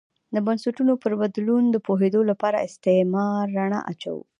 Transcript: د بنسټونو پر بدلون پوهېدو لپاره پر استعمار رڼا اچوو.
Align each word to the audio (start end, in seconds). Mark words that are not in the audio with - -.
د 0.33 0.35
بنسټونو 0.45 0.93
پر 1.03 1.11
بدلون 1.21 1.65
پوهېدو 1.87 2.21
لپاره 2.29 2.57
پر 2.59 2.63
استعمار 2.67 3.43
رڼا 3.57 3.79
اچوو. 3.91 4.23